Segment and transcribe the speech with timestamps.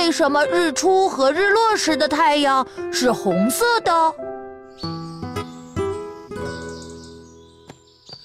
[0.00, 4.14] 为什么日出和日落时的太阳是红色的？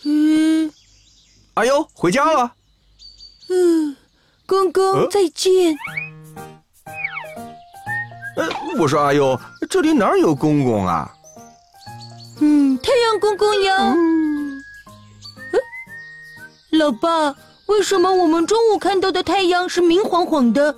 [0.06, 0.72] 嗯，
[1.56, 2.54] 阿优回家了。
[3.50, 3.94] 嗯，
[4.48, 5.76] 公公再见。
[8.38, 8.48] 呃，
[8.80, 9.38] 我说阿优，
[9.70, 11.12] 这里哪有公公啊？
[12.40, 13.76] 嗯，太阳公公呀。
[13.94, 14.64] 嗯，
[16.72, 17.36] 老爸，
[17.66, 20.74] 为什么我们中午看到的太阳是明晃晃的，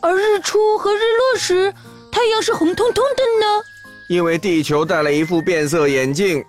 [0.00, 1.72] 而日出和日落时
[2.10, 3.62] 太阳是红彤彤的呢？
[4.08, 6.44] 因为地球戴了一副变色眼镜。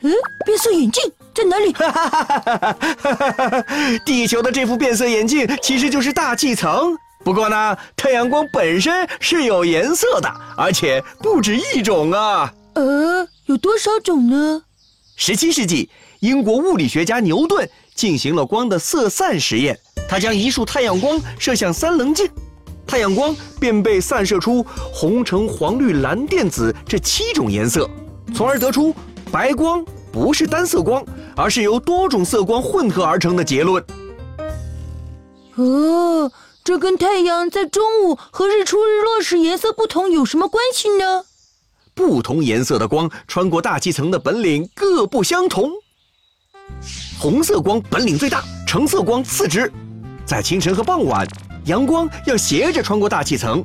[0.00, 0.12] 嗯，
[0.46, 1.02] 变色眼镜
[1.34, 1.72] 在哪里？
[1.72, 3.64] 哈哈哈哈哈
[4.04, 6.96] 地球的这副变色眼镜其实就是大气层。
[7.24, 12.52] 不过呢，太阳光本身是有颜色的，而且不止一种啊。
[12.74, 14.62] 呃，有多少种呢？
[15.16, 19.76] 十七世纪，英国物理学家牛顿进行了光的色散实验。
[20.08, 22.30] 他将一束太阳光射向三棱镜，
[22.88, 27.88] 太阳光便被散射出红、橙、黄、绿、蓝、靛、紫这七种颜色，
[28.34, 28.94] 从而得出。
[29.30, 31.04] 白光不是单色光，
[31.36, 33.84] 而是由多种色光混合而成的结论。
[35.56, 36.32] 哦，
[36.64, 41.24] 这跟太阳在中午和日出日落时颜色不同有什么关系呢？
[41.94, 45.70] 不同颜色的光穿过大气层的本领各不相同。
[47.20, 49.70] 红色光本领最大，橙色光次之。
[50.24, 51.26] 在清晨和傍晚，
[51.68, 53.62] 阳光要斜着穿过大气层，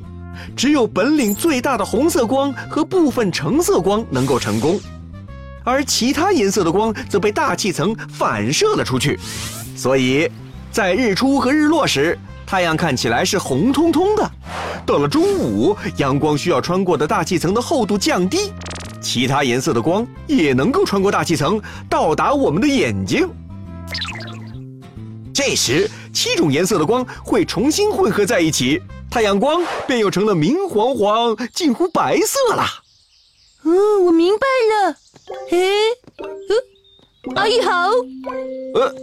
[0.54, 4.78] 只有本领最大的红色光和部分橙色光能够成功。
[5.64, 9.18] 而其他颜色的光则被大气层反射了出去，
[9.74, 10.30] 所以，
[10.70, 14.30] 在日出和日落时，太阳看起来是红彤彤的。
[14.84, 18.52] 到了中午，阳光需要穿过的大气层的厚度降低，
[19.00, 21.58] 其他颜色的光也能够穿过大气层
[21.88, 23.26] 到达我们的眼睛。
[25.32, 32.64] 这时，七种颜色的光会重新混合在一起，太阳光便又成了明晃晃、近乎白色了。
[33.64, 34.96] 嗯，我明白了。
[35.50, 35.58] 嘿，
[36.18, 37.88] 嗯，阿姨好。
[38.74, 38.94] 呃，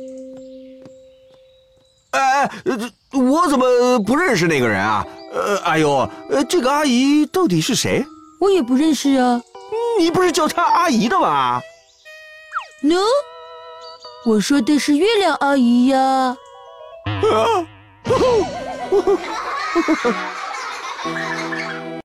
[2.12, 5.06] 哎哎，这我怎么不认识那个人啊？
[5.34, 8.06] 呃，哎呦，呃，这个阿姨到底是谁？
[8.40, 9.42] 我也不认识啊。
[10.00, 11.60] 你不是叫她阿姨的吗
[12.82, 13.04] ？No，
[14.26, 16.00] 我说的是月亮阿姨呀。
[16.00, 16.38] 啊！
[17.24, 17.68] Oh!